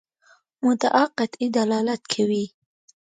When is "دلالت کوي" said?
1.57-2.45